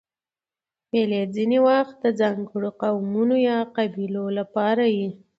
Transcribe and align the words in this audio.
مېلې 0.91 1.21
ځیني 1.33 1.59
وخت 1.67 1.95
د 2.03 2.05
ځانګړو 2.19 2.69
قومونو 2.81 3.35
یا 3.49 3.57
قبیلو 3.77 4.23
له 4.37 4.43
پاره 4.53 4.85
يي. 4.97 5.09